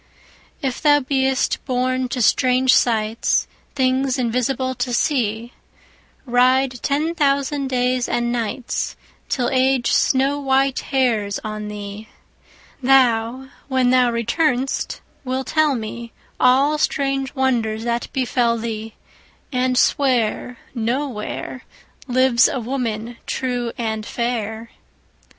[0.63, 5.53] If thou be'st born to strange sights, 10 Things invisible to see,
[6.25, 8.95] Ride ten thousand days and nights
[9.29, 12.09] Till Age snow white hairs on thee;
[12.81, 18.95] Thou, when thou return'st, wilt tell me All strange wonders that befell thee,
[19.51, 21.63] 15 And swear No where
[22.07, 24.71] Lives a woman true and fair.